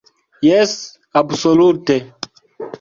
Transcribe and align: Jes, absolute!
Jes, 0.47 0.73
absolute! 1.23 2.01